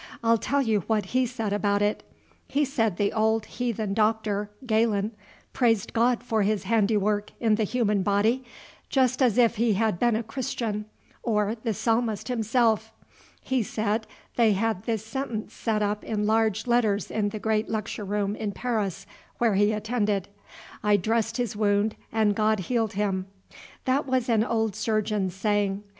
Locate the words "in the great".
17.11-17.69